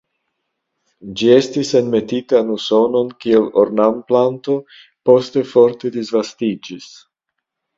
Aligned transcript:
Ĝi 1.19 1.27
estis 1.33 1.73
enmetita 1.79 2.39
en 2.45 2.49
Usonon 2.55 3.11
kiel 3.25 3.45
ornamplanto, 3.65 4.57
poste 5.11 5.45
forte 5.53 5.93
disvastiĝis. 5.99 6.91